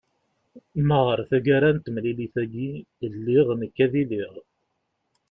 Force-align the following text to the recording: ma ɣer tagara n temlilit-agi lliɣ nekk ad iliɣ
ma 0.87 0.99
ɣer 1.07 1.19
tagara 1.29 1.69
n 1.75 1.77
temlilit-agi 1.83 2.71
lliɣ 3.13 3.47
nekk 3.59 3.77
ad 3.85 3.93
iliɣ 4.01 4.33